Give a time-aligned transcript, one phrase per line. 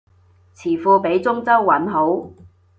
[0.55, 2.31] 詞庫畀中州韻好